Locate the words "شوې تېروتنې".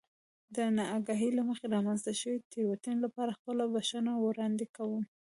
2.21-2.99